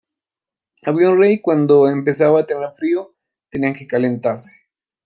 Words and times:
Había 0.83 1.11
un 1.11 1.19
rey 1.19 1.35
que 1.37 1.41
cuando 1.43 1.87
empezaba 1.87 2.39
a 2.39 2.45
tener 2.47 2.71
frío, 2.71 3.13
tenía 3.51 3.71
que 3.73 3.85
calentarse. 3.85 4.49